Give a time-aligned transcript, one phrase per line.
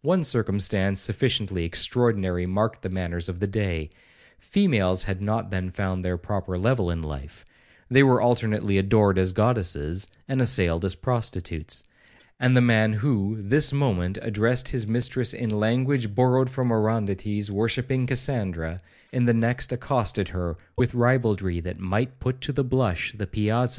[0.00, 3.90] '2 One circumstance sufficiently extraordinary marked the manners of the day;
[4.38, 7.44] females had not then found their proper level in life;
[7.90, 11.84] they were alternately adored as goddesses, and assailed as prostitutes;
[12.40, 18.06] and the man who, this moment, addressed his mistress in language borrowed from Orondates worshipping
[18.06, 18.80] Cassandra,
[19.12, 23.40] in the next accosted her with ribaldry that might put to the blush the piazzas
[23.40, 23.70] of Covent Garden.